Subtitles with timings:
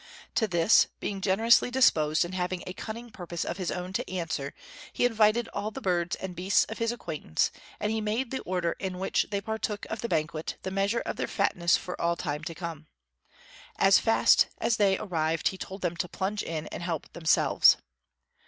[0.33, 4.51] To this, being generously disposed and having a cunning purpose of his own to answer,
[4.91, 8.71] he invited all the birds and beasts of his acquaintance; and he made the order
[8.79, 12.43] in which they partook of the banquet the measure of their fatness for all time
[12.45, 12.87] to come.
[13.77, 17.77] As fast as they arrived he told them to plunge in and help themselves.